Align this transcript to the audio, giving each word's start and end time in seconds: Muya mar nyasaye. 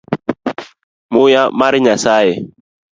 Muya 1.13 1.43
mar 1.59 1.73
nyasaye. 1.83 2.33